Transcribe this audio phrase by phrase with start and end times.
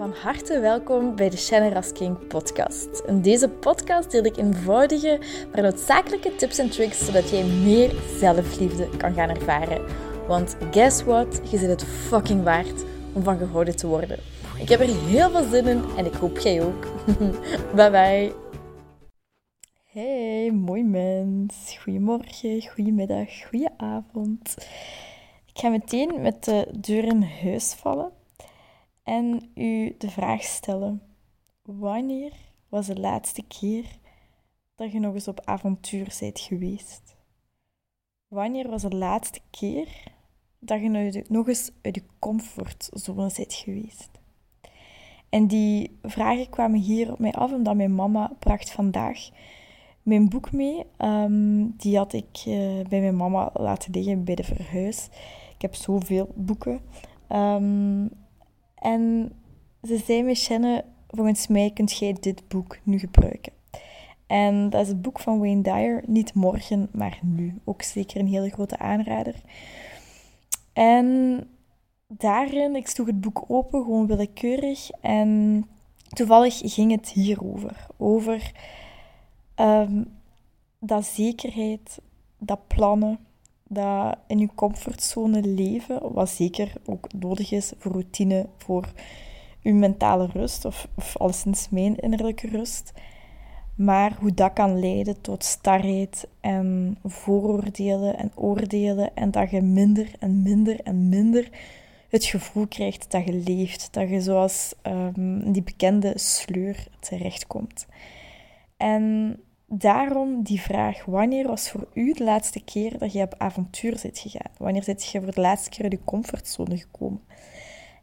[0.00, 3.02] Van harte welkom bij de Shannon Rasking podcast.
[3.06, 5.20] In deze podcast deel ik eenvoudige,
[5.52, 9.84] maar noodzakelijke tips en tricks zodat jij meer zelfliefde kan gaan ervaren.
[10.26, 11.40] Want guess what?
[11.50, 14.18] Je zit het fucking waard om van gehouden te worden.
[14.58, 16.86] Ik heb er heel veel zin in en ik hoop jij ook.
[17.76, 18.32] bye bye.
[19.84, 21.78] Hey, mooi mens.
[21.82, 24.54] Goedemorgen, goedemiddag, goedenavond.
[25.46, 28.18] Ik ga meteen met de deur in huis vallen
[29.10, 31.02] en u de vraag stellen:
[31.62, 32.32] wanneer
[32.68, 33.84] was de laatste keer
[34.74, 37.16] dat je nog eens op avontuur bent geweest?
[38.28, 39.88] Wanneer was de laatste keer
[40.58, 44.10] dat je nog eens uit je comfortzone bent geweest?
[45.28, 49.28] En die vragen kwamen hier op mij af omdat mijn mama bracht vandaag
[50.02, 50.84] mijn boek mee.
[50.98, 55.08] Um, die had ik uh, bij mijn mama laten liggen bij de verhuis.
[55.54, 56.80] Ik heb zoveel boeken.
[57.28, 58.10] Um,
[58.80, 59.32] en
[59.82, 63.52] ze zei me, Shannon, volgens mij kunt jij dit boek nu gebruiken.
[64.26, 67.60] En dat is het boek van Wayne Dyer, niet morgen, maar nu.
[67.64, 69.34] Ook zeker een hele grote aanrader.
[70.72, 71.40] En
[72.06, 74.90] daarin, ik sloeg het boek open, gewoon willekeurig.
[74.90, 75.64] En
[76.08, 77.86] toevallig ging het hierover.
[77.96, 78.52] Over
[79.56, 80.18] um,
[80.78, 82.00] dat zekerheid,
[82.38, 83.18] dat plannen,
[83.72, 88.92] dat in je comfortzone leven, wat zeker ook nodig is voor routine, voor
[89.60, 92.92] je mentale rust, of, of alleszins mijn innerlijke rust.
[93.74, 99.14] Maar hoe dat kan leiden tot starheid en vooroordelen en oordelen.
[99.14, 101.48] En dat je minder en minder en minder
[102.08, 103.88] het gevoel krijgt dat je leeft.
[103.92, 107.86] Dat je zoals um, die bekende sleur terechtkomt.
[108.76, 109.36] En
[109.72, 114.18] daarom die vraag: wanneer was voor u de laatste keer dat je op avontuur bent
[114.18, 114.52] gegaan?
[114.58, 117.20] Wanneer zit je voor de laatste keer uit je comfortzone gekomen?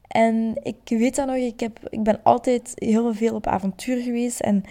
[0.07, 4.39] En ik weet dat nog, ik, heb, ik ben altijd heel veel op avontuur geweest.
[4.39, 4.63] En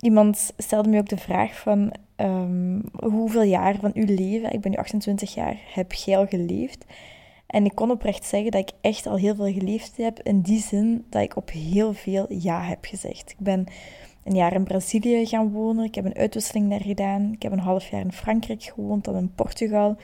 [0.00, 4.70] iemand stelde me ook de vraag van um, hoeveel jaar van uw leven, ik ben
[4.70, 6.84] nu 28 jaar, heb jij al geleefd?
[7.46, 10.60] En ik kon oprecht zeggen dat ik echt al heel veel geleefd heb, in die
[10.60, 13.30] zin dat ik op heel veel ja heb gezegd.
[13.30, 13.66] Ik ben
[14.24, 15.84] een jaar in Brazilië gaan wonen.
[15.84, 17.32] Ik heb een uitwisseling daar gedaan.
[17.32, 19.96] Ik heb een half jaar in Frankrijk gewoond, dan in Portugal.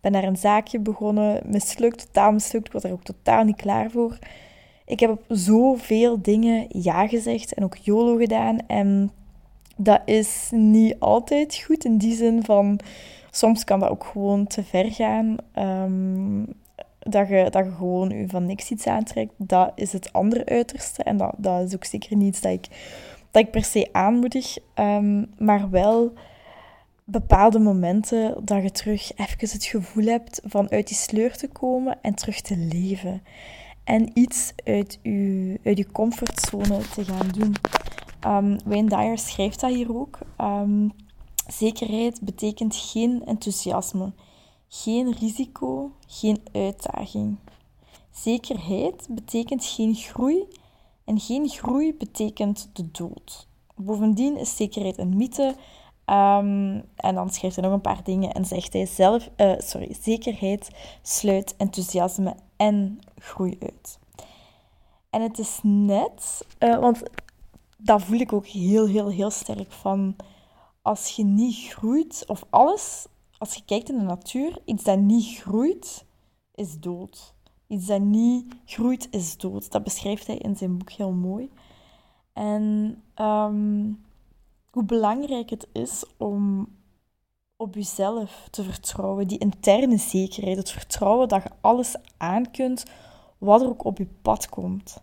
[0.00, 2.66] Ben daar een zaakje begonnen, mislukt, totaal mislukt.
[2.66, 4.18] Ik was er ook totaal niet klaar voor.
[4.86, 8.58] Ik heb op zoveel dingen ja gezegd en ook YOLO gedaan.
[8.66, 9.10] En
[9.76, 12.80] dat is niet altijd goed in die zin van...
[13.32, 15.36] Soms kan dat ook gewoon te ver gaan.
[15.58, 16.46] Um,
[16.98, 19.32] dat je, dat je gewoon je van niks iets aantrekt.
[19.36, 21.02] Dat is het andere uiterste.
[21.02, 22.66] En dat, dat is ook zeker niets dat ik
[23.30, 26.12] dat ik per se aanmoedig, um, maar wel
[27.04, 31.98] bepaalde momenten dat je terug even het gevoel hebt van uit die sleur te komen
[32.02, 33.22] en terug te leven.
[33.84, 37.54] En iets uit je, uit je comfortzone te gaan doen.
[38.26, 40.18] Um, Wayne Dyer schrijft dat hier ook.
[40.38, 40.92] Um,
[41.46, 44.12] zekerheid betekent geen enthousiasme,
[44.68, 47.36] geen risico, geen uitdaging.
[48.10, 50.46] Zekerheid betekent geen groei
[51.10, 53.48] en geen groei betekent de dood.
[53.76, 55.54] Bovendien is zekerheid een mythe.
[56.06, 59.96] Um, en dan schrijft hij nog een paar dingen en zegt hij zelf, uh, sorry,
[60.00, 60.70] zekerheid
[61.02, 63.98] sluit enthousiasme en groei uit.
[65.10, 67.02] En het is net, uh, want
[67.76, 70.16] dat voel ik ook heel, heel, heel sterk van.
[70.82, 73.06] Als je niet groeit, of alles,
[73.38, 76.04] als je kijkt in de natuur, iets dat niet groeit,
[76.54, 77.34] is dood.
[77.70, 79.70] Iets dat niet groeit is dood.
[79.70, 81.50] Dat beschrijft hij in zijn boek heel mooi.
[82.32, 84.04] En um,
[84.70, 86.68] hoe belangrijk het is om
[87.56, 89.28] op jezelf te vertrouwen.
[89.28, 90.56] Die interne zekerheid.
[90.56, 92.84] Het vertrouwen dat je alles aan kunt
[93.38, 95.02] wat er ook op je pad komt.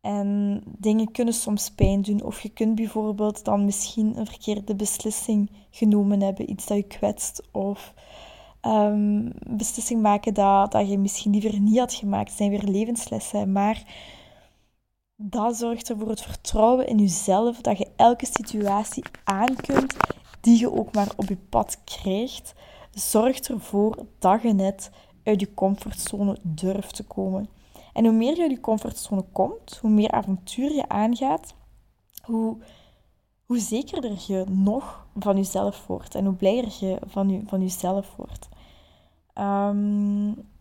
[0.00, 2.22] En dingen kunnen soms pijn doen.
[2.22, 6.50] Of je kunt bijvoorbeeld dan misschien een verkeerde beslissing genomen hebben.
[6.50, 7.42] Iets dat je kwetst.
[7.52, 7.94] Of
[8.66, 12.32] um, beslissing maken dat, dat je misschien liever niet had gemaakt.
[12.32, 13.52] Zijn weer levenslessen.
[13.52, 13.82] Maar
[15.16, 17.60] dat zorgt er voor het vertrouwen in jezelf.
[17.60, 19.96] Dat je elke situatie aan kunt
[20.40, 22.54] die je ook maar op je pad krijgt.
[22.90, 24.90] Zorgt ervoor dat je net
[25.22, 27.48] uit je comfortzone durft te komen.
[27.92, 31.54] En hoe meer je uit je comfortzone komt, hoe meer avontuur je aangaat,
[32.22, 32.56] hoe,
[33.46, 38.16] hoe zekerder je nog van jezelf wordt en hoe blijer je van, je, van jezelf
[38.16, 38.48] wordt.
[39.38, 40.52] Um,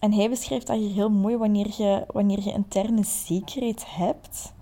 [0.00, 1.36] en hij beschrijft dat hier heel mooi.
[1.36, 4.52] Wanneer je, wanneer je interne zekerheid hebt,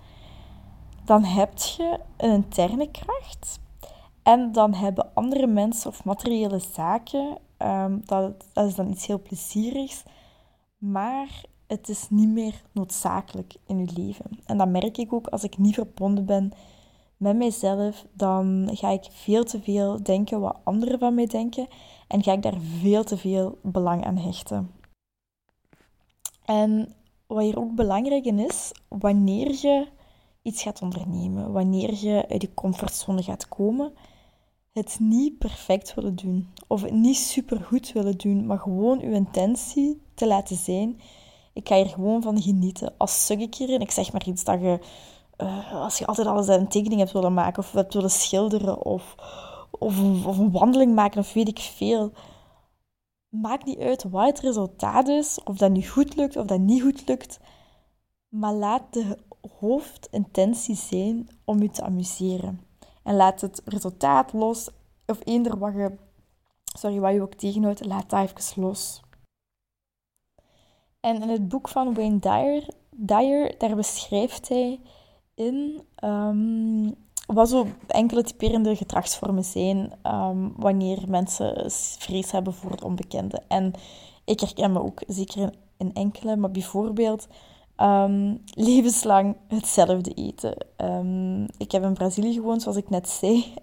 [1.05, 3.59] dan heb je een interne kracht.
[4.23, 9.21] En dan hebben andere mensen of materiële zaken, um, dat, dat is dan iets heel
[9.21, 10.03] plezierigs.
[10.77, 14.25] Maar het is niet meer noodzakelijk in je leven.
[14.45, 16.51] En dat merk ik ook als ik niet verbonden ben
[17.17, 21.67] met mijzelf, dan ga ik veel te veel denken wat anderen van mij denken
[22.09, 24.71] en ga ik daar veel te veel belang aan hechten.
[26.45, 26.95] En
[27.27, 29.87] wat hier ook belangrijk in is, wanneer je
[30.41, 33.93] iets gaat ondernemen, wanneer je uit je comfortzone gaat komen,
[34.73, 40.01] het niet perfect willen doen of het niet supergoed willen doen, maar gewoon je intentie
[40.13, 41.01] te laten zijn.
[41.53, 42.93] Ik ga hier gewoon van genieten.
[42.97, 44.79] Als suk ik hierin, ik zeg maar iets dat je,
[45.37, 49.15] uh, als je altijd alles een tekening hebt willen maken of hebt willen schilderen of,
[49.79, 52.11] of, of een wandeling maken of weet ik veel.
[53.29, 56.81] Maakt niet uit wat het resultaat is, of dat nu goed lukt of dat niet
[56.81, 57.39] goed lukt.
[58.29, 59.17] Maar laat de
[59.59, 62.61] hoofdintentie zijn om je te amuseren.
[63.03, 64.69] En laat het resultaat los,
[65.05, 65.97] of eender wat je,
[66.63, 69.01] sorry, wat je ook tegenhoudt, laat dat even los.
[70.99, 74.81] En in het boek van Wayne Dyer, Dyer daar beschrijft hij
[75.35, 76.95] in um,
[77.33, 83.41] wat zo enkele typerende gedragsvormen zijn um, wanneer mensen vrees hebben voor het onbekende.
[83.47, 83.73] En
[84.25, 87.27] ik herken me ook zeker in enkele, maar bijvoorbeeld
[87.77, 90.65] um, levenslang hetzelfde eten.
[90.77, 93.53] Um, ik heb in Brazilië gewoond, zoals ik net zei.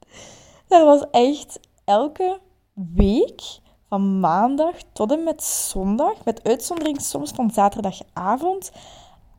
[0.68, 2.40] daar was echt elke
[2.94, 3.42] week
[3.88, 8.72] van maandag tot en met zondag, met uitzondering soms van zaterdagavond,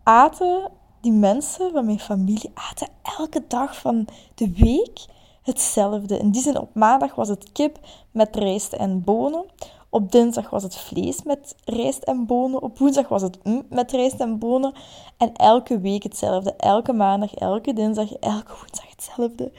[0.04, 2.88] aten die mensen van mijn familie aten
[3.18, 5.06] elke dag van de week
[5.42, 6.18] hetzelfde.
[6.18, 7.80] In die zin, op maandag was het kip
[8.12, 9.46] met rijst en bonen.
[9.90, 12.62] Op dinsdag was het vlees met rijst en bonen.
[12.62, 14.74] Op woensdag was het mm met rijst en bonen.
[15.18, 16.54] En elke week hetzelfde.
[16.54, 19.52] Elke maandag, elke dinsdag, elke woensdag hetzelfde.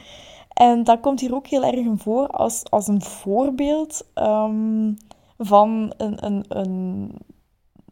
[0.53, 4.97] En dat komt hier ook heel erg in voor als, als een voorbeeld um,
[5.39, 7.13] van een, een, een,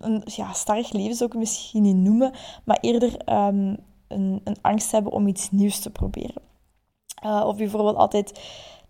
[0.00, 2.32] een ja, starrig leven, zou ik het misschien niet noemen.
[2.64, 3.76] Maar eerder um,
[4.08, 6.42] een, een angst hebben om iets nieuws te proberen.
[7.24, 8.40] Uh, of bijvoorbeeld altijd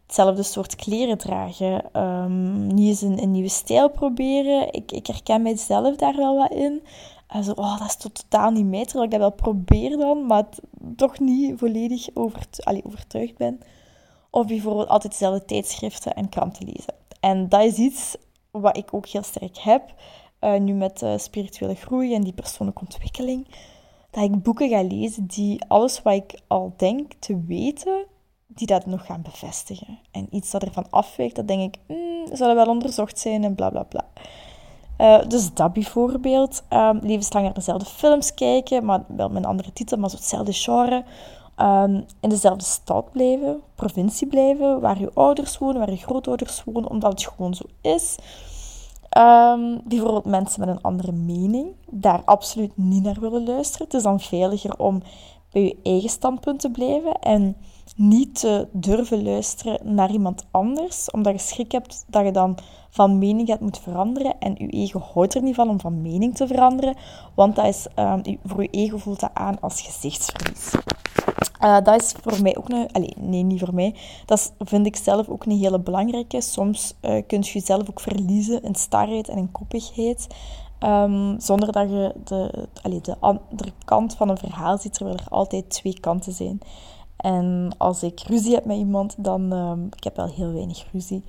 [0.06, 2.02] hetzelfde soort kleren dragen.
[2.02, 4.72] Um, niet eens een, nieuwe stijl proberen.
[4.72, 6.82] Ik, ik herken mijzelf daar wel wat in.
[7.26, 10.44] Also, oh, dat is totaal niet mij, terwijl ik dat wel probeer dan, maar
[10.96, 13.60] toch niet volledig overtuigd ben.
[14.30, 16.94] Of bijvoorbeeld altijd dezelfde tijdschriften en kranten lezen.
[17.20, 18.16] En dat is iets
[18.50, 19.94] wat ik ook heel sterk heb,
[20.40, 23.46] uh, nu met uh, spirituele groei en die persoonlijke ontwikkeling.
[24.10, 28.04] Dat ik boeken ga lezen die alles wat ik al denk te weten,
[28.46, 29.98] die dat nog gaan bevestigen.
[30.10, 33.70] En iets dat ervan afwijkt, dat denk ik, mm, dat wel onderzocht zijn en bla
[33.70, 34.04] bla bla.
[35.00, 36.62] Uh, dus dat bijvoorbeeld.
[36.70, 40.52] Um, levenslang naar dezelfde films kijken, maar wel met een andere titel, maar zo hetzelfde
[40.52, 41.04] genre.
[41.56, 46.90] Um, in dezelfde stad blijven, provincie blijven, waar je ouders wonen, waar je grootouders wonen,
[46.90, 48.16] omdat het gewoon zo is.
[49.18, 53.86] Um, bijvoorbeeld mensen met een andere mening, daar absoluut niet naar willen luisteren.
[53.86, 55.02] Het is dan veiliger om
[55.52, 57.56] bij je eigen standpunt te blijven en
[57.96, 62.58] niet te durven luisteren naar iemand anders, omdat je schrik hebt dat je dan
[62.90, 66.34] van mening gaat moeten veranderen en je ego houdt er niet van om van mening
[66.34, 66.96] te veranderen,
[67.34, 70.74] want dat is, um, voor je ego voelt dat aan als gezichtsverlies.
[71.64, 73.12] Uh, dat is voor mij ook een...
[73.16, 73.94] Nee, niet voor mij.
[74.26, 76.40] Dat vind ik zelf ook een hele belangrijke.
[76.40, 80.26] Soms uh, kun je jezelf ook verliezen in starheid en in koppigheid.
[80.84, 85.26] Um, zonder dat je de, allez, de andere kant van een verhaal ziet, terwijl er
[85.28, 86.60] altijd twee kanten zijn.
[87.20, 89.52] En als ik ruzie heb met iemand, dan...
[89.52, 91.24] Um, ik heb wel heel weinig ruzie.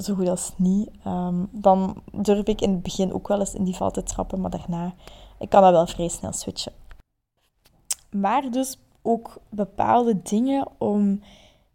[0.00, 0.90] Zo goed als niet.
[1.06, 4.40] Um, dan durf ik in het begin ook wel eens in die val te trappen,
[4.40, 4.94] maar daarna...
[5.38, 6.72] Ik kan dat wel vrij snel switchen.
[8.10, 11.22] Maar dus ook bepaalde dingen om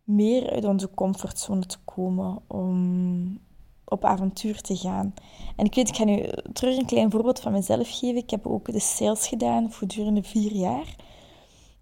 [0.04, 3.40] meer uit onze comfortzone te komen, om
[3.86, 5.14] op avontuur te gaan.
[5.56, 8.22] En ik weet, ik ga nu terug een klein voorbeeld van mezelf geven.
[8.22, 10.96] Ik heb ook de sales gedaan voor durende vier jaar.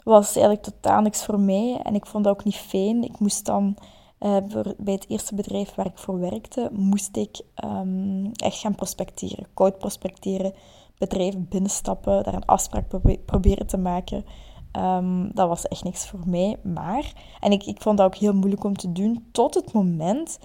[0.03, 3.03] Was eigenlijk totaal niks voor mij en ik vond dat ook niet fijn.
[3.03, 3.77] Ik moest dan
[4.20, 4.38] uh,
[4.77, 9.77] bij het eerste bedrijf waar ik voor werkte, moest ik um, echt gaan prospecteren, koud
[9.77, 10.53] prospecteren,
[10.98, 12.86] bedrijven binnenstappen, daar een afspraak
[13.25, 14.25] proberen te maken.
[14.72, 16.58] Um, dat was echt niks voor mij.
[16.63, 20.39] Maar, en ik, ik vond dat ook heel moeilijk om te doen, tot het moment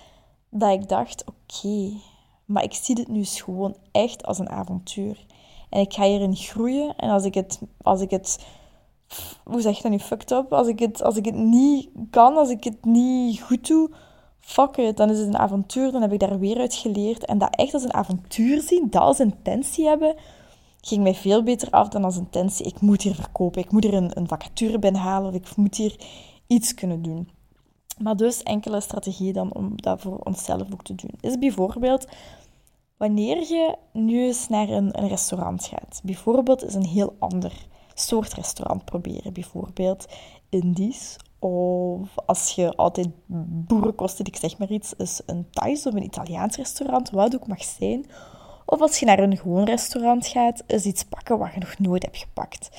[0.50, 1.92] dat ik dacht: oké,
[2.44, 5.26] maar ik zie dit nu eens gewoon echt als een avontuur.
[5.70, 6.96] En ik ga hierin groeien.
[6.96, 8.46] En als ik het, als ik het
[9.44, 10.52] hoe zeg je dat nu, fucked up?
[10.52, 13.90] Als ik, het, als ik het niet kan, als ik het niet goed doe,
[14.40, 15.92] fuck it, dan is het een avontuur.
[15.92, 17.24] Dan heb ik daar weer uit geleerd.
[17.24, 20.14] En dat echt als een avontuur zien, dat als intentie hebben,
[20.80, 22.66] ging mij veel beter af dan als intentie.
[22.66, 25.96] Ik moet hier verkopen, ik moet hier een, een vacature binnenhalen of ik moet hier
[26.46, 27.28] iets kunnen doen.
[27.98, 31.10] Maar dus enkele strategieën dan om dat voor onszelf ook te doen.
[31.20, 32.06] Is bijvoorbeeld
[32.96, 37.52] Wanneer je nu eens naar een, een restaurant gaat, bijvoorbeeld is een heel ander
[37.94, 40.06] soort restaurant proberen, bijvoorbeeld
[40.48, 43.08] Indisch of als je altijd
[43.66, 47.62] boerenkosten, ik zeg maar iets, is een Thais of een Italiaans restaurant, wat ook mag
[47.62, 48.06] zijn.
[48.66, 52.02] Of als je naar een gewoon restaurant gaat, is iets pakken wat je nog nooit
[52.02, 52.70] hebt gepakt.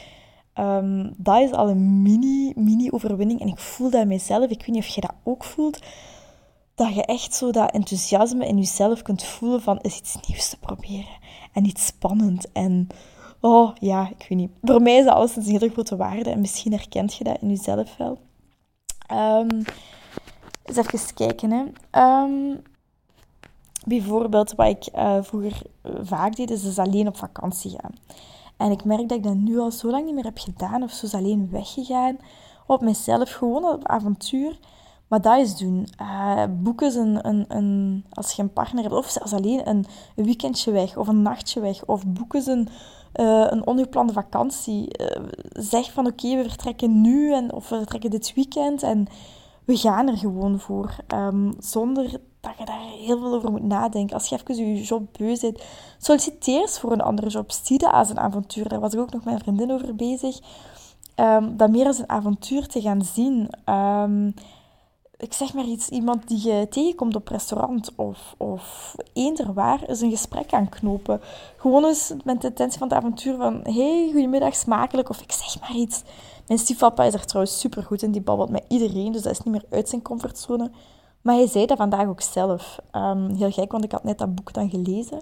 [0.59, 3.39] Um, dat is al een mini, mini overwinning.
[3.41, 4.49] En ik voel dat in mezelf.
[4.49, 5.79] Ik weet niet of je dat ook voelt.
[6.75, 10.59] Dat je echt zo dat enthousiasme in jezelf kunt voelen van is iets nieuws te
[10.59, 11.17] proberen.
[11.53, 12.51] En iets spannend.
[12.51, 12.87] En
[13.45, 14.51] oh ja, ik weet niet.
[14.61, 16.29] Voor mij is dat alles een hele grote waarde.
[16.29, 18.17] En misschien herkent je dat in jezelf wel.
[19.11, 19.63] Um,
[20.63, 21.51] eens even kijken.
[21.51, 21.63] Hè.
[22.23, 22.61] Um,
[23.85, 25.61] bijvoorbeeld, wat ik uh, vroeger
[26.01, 27.93] vaak deed, is dus alleen op vakantie gaan.
[28.57, 30.83] En ik merk dat ik dat nu al zo lang niet meer heb gedaan.
[30.83, 32.17] Of zo is alleen weggegaan.
[32.67, 34.59] Op mezelf, gewoon op avontuur.
[35.07, 35.87] Maar dat is doen.
[36.01, 38.95] Uh, boeken een, een, een, als je een partner hebt.
[38.95, 39.85] Of zelfs alleen een,
[40.15, 40.97] weekendje weg.
[40.97, 41.85] Of een nachtje weg.
[41.85, 42.67] Of boeken een,
[43.15, 44.99] uh, een ongeplande vakantie.
[45.01, 47.33] Uh, zeg van oké, we vertrekken nu.
[47.33, 48.83] En, of we vertrekken dit weekend.
[48.83, 49.07] En
[49.65, 50.95] we gaan er gewoon voor.
[51.13, 54.15] Um, zonder dat je daar heel veel over moet nadenken.
[54.15, 55.63] Als je even je job beu bent,
[55.97, 57.51] solliciteer eens voor een andere job.
[57.51, 58.69] Zie dat als een avontuur.
[58.69, 60.39] Daar was ik ook nog mijn vriendin over bezig.
[61.15, 63.49] Um, dat meer als een avontuur te gaan zien.
[63.69, 64.33] Um,
[65.17, 70.01] ik zeg maar iets, iemand die je tegenkomt op restaurant of, of eender waar, is
[70.01, 71.21] een gesprek aan knopen.
[71.57, 75.59] Gewoon eens met de intentie van het avontuur van, hey, goedemiddag, smakelijk, of ik zeg
[75.59, 76.01] maar iets.
[76.47, 79.41] Mijn stiefpapa is er trouwens super goed in, die babbelt met iedereen, dus dat is
[79.41, 80.71] niet meer uit zijn comfortzone.
[81.21, 82.79] Maar hij zei dat vandaag ook zelf.
[82.91, 85.21] Um, heel gek, want ik had net dat boek dan gelezen.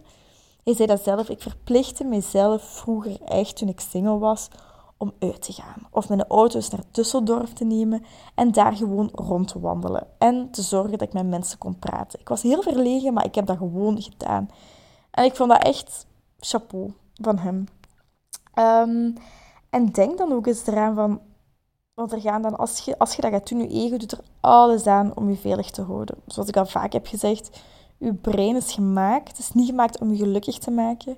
[0.63, 1.29] Hij zei dat zelf.
[1.29, 4.50] Ik verplichtte mezelf vroeger echt, toen ik single was,
[5.03, 5.88] om uit te gaan.
[5.91, 8.03] Of mijn auto eens naar Düsseldorf te nemen
[8.36, 10.07] en daar gewoon rond te wandelen.
[10.17, 12.19] En te zorgen dat ik met mensen kon praten.
[12.19, 14.50] Ik was heel verlegen, maar ik heb dat gewoon gedaan.
[15.12, 16.05] En ik vond dat echt
[16.39, 17.65] chapeau van hem.
[18.60, 19.13] Um,
[19.69, 21.19] en denk dan ook eens eraan van
[21.93, 24.24] want er gaan dan, als je, als je dat gaat doen, je ego doet er
[24.39, 26.17] alles aan om je veilig te houden.
[26.27, 27.62] Zoals ik al vaak heb gezegd,
[27.98, 29.27] je brein is gemaakt.
[29.27, 31.17] Het is niet gemaakt om je gelukkig te maken,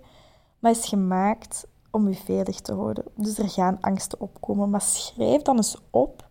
[0.60, 3.06] maar is gemaakt om je veilig te houden.
[3.16, 4.70] Dus er gaan angsten opkomen.
[4.70, 6.28] Maar schrijf dan eens op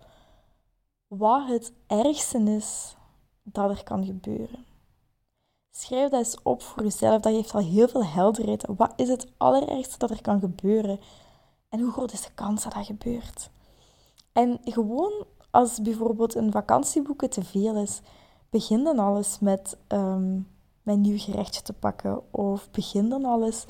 [1.06, 2.96] wat het ergste is
[3.42, 4.64] dat er kan gebeuren.
[5.70, 7.20] Schrijf dat eens op voor jezelf.
[7.20, 8.66] Dat geeft al heel veel helderheid.
[8.76, 11.00] Wat is het allerergste dat er kan gebeuren?
[11.68, 13.50] En hoe groot is de kans dat dat gebeurt?
[14.32, 18.00] En gewoon als bijvoorbeeld een vakantieboeken te veel is,
[18.50, 20.48] begin dan alles met um,
[20.82, 22.32] mijn nieuw gerechtje te pakken.
[22.32, 23.64] Of begin dan alles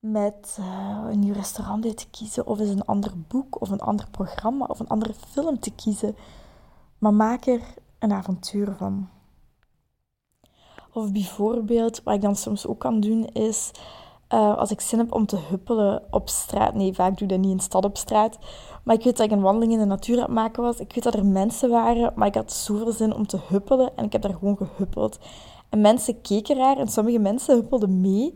[0.00, 2.46] met uh, een nieuw restaurant uit te kiezen.
[2.46, 6.16] Of eens een ander boek of een ander programma of een andere film te kiezen.
[6.98, 7.60] Maar maak er
[7.98, 9.08] een avontuur van.
[10.92, 13.70] Of bijvoorbeeld, wat ik dan soms ook kan doen, is
[14.34, 16.74] uh, als ik zin heb om te huppelen op straat.
[16.74, 18.38] Nee, vaak doe ik dat niet in stad op straat.
[18.84, 20.80] Maar ik weet dat ik een wandeling in de natuur aan het maken was.
[20.80, 23.96] Ik weet dat er mensen waren, maar ik had zoveel zin om te huppelen.
[23.96, 25.18] En ik heb daar gewoon gehuppeld.
[25.68, 28.34] En mensen keken raar en sommige mensen huppelden mee.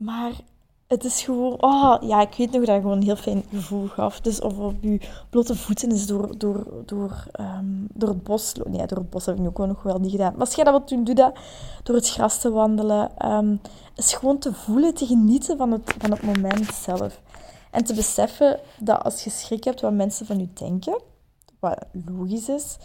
[0.00, 0.32] Maar
[0.86, 1.62] het is gewoon...
[1.62, 4.20] Oh, ja, ik weet nog dat het gewoon een heel fijn gevoel gaf.
[4.20, 8.52] Dus of op je blote voeten is door, door, door, um, door het bos...
[8.52, 10.32] Nee, door het bos heb ik ook nog wel niet gedaan.
[10.32, 11.38] Maar als jij dat doen, doe dat.
[11.82, 13.32] Door het gras te wandelen.
[13.32, 13.60] Um,
[13.94, 17.20] is gewoon te voelen, te genieten van het, van het moment zelf.
[17.70, 21.00] En te beseffen dat als je schrik hebt wat mensen van je denken,
[21.58, 22.76] wat logisch is,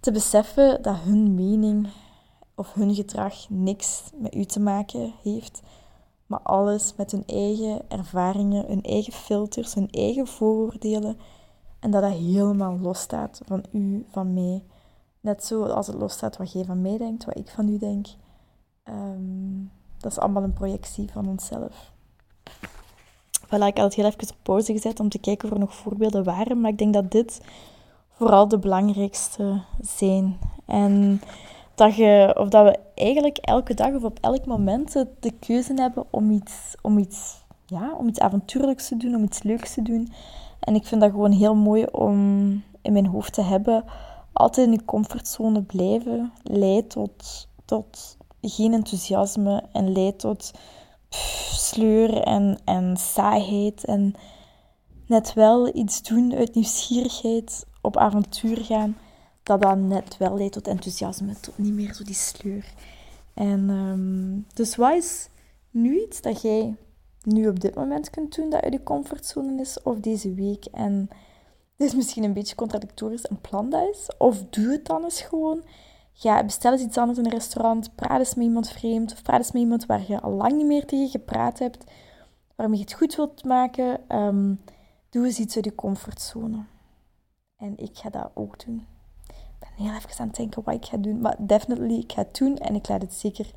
[0.00, 1.88] te beseffen dat hun mening
[2.54, 5.62] of hun gedrag niks met u te maken heeft,
[6.26, 11.18] maar alles met hun eigen ervaringen, hun eigen filters, hun eigen vooroordelen.
[11.78, 14.64] En dat dat helemaal losstaat van u, van mij.
[15.20, 18.06] Net zo als het losstaat wat jij van mij denkt, wat ik van u denk.
[18.82, 19.64] Ehm,
[19.98, 21.92] dat is allemaal een projectie van onszelf.
[23.46, 25.74] Voilà, ik had het heel even op pauze gezet om te kijken of er nog
[25.74, 26.60] voorbeelden waren.
[26.60, 27.40] Maar ik denk dat dit
[28.10, 30.38] vooral de belangrijkste zijn.
[30.64, 31.20] En
[31.76, 36.04] dat, je, of dat we eigenlijk elke dag of op elk moment de keuze hebben
[36.10, 40.12] om iets, om iets, ja, om iets avontuurlijks te doen, om iets leuks te doen.
[40.60, 42.20] En ik vind dat gewoon heel mooi om
[42.82, 43.84] in mijn hoofd te hebben.
[44.32, 50.50] Altijd in je comfortzone blijven leidt tot, tot geen enthousiasme en leidt tot
[51.50, 53.84] sleur en, en saaiheid.
[53.84, 54.14] En
[55.06, 58.96] net wel iets doen uit nieuwsgierigheid, op avontuur gaan,
[59.46, 62.72] dat dan net wel leidt tot enthousiasme, tot niet meer zo die sleur.
[63.34, 65.28] En um, dus wat is
[65.70, 66.76] nu iets dat jij
[67.22, 70.64] nu op dit moment kunt doen dat uit je comfortzone is, of deze week?
[70.64, 71.08] En
[71.76, 74.10] dit is misschien een beetje contradictorisch, een plan dat is.
[74.18, 75.62] Of doe het dan eens gewoon.
[76.12, 77.94] Ga bestel eens iets anders in een restaurant.
[77.94, 79.12] Praat eens met iemand vreemd.
[79.12, 81.84] Of praat eens met iemand waar je al lang niet meer tegen gepraat hebt.
[82.54, 84.08] Waarmee je het goed wilt maken.
[84.08, 84.54] Ehm,
[85.10, 86.64] doe eens iets uit je comfortzone.
[87.56, 88.86] En ik ga dat ook doen.
[89.76, 91.20] Heel even aan het denken wat ik ga doen.
[91.20, 92.56] Maar definitely, ik ga het doen.
[92.56, 93.50] En ik laat het zeker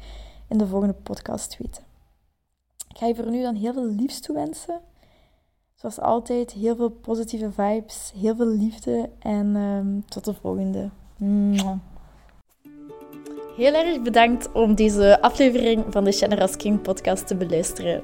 [0.48, 1.84] in de volgende podcast weten.
[2.90, 4.80] Ik ga je voor nu dan heel veel liefs toewensen.
[5.76, 10.90] Zoals altijd, heel veel positieve vibes, heel veel liefde en ehm, tot de volgende.
[13.56, 18.04] Heel erg bedankt om deze aflevering van de Generous King podcast te beluisteren.